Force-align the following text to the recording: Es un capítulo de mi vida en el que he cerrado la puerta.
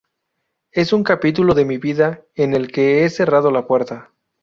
Es 0.71 0.93
un 0.93 1.03
capítulo 1.03 1.53
de 1.53 1.63
mi 1.63 1.77
vida 1.77 2.23
en 2.33 2.55
el 2.55 2.71
que 2.71 3.05
he 3.05 3.09
cerrado 3.11 3.51
la 3.51 3.67
puerta. 3.67 4.09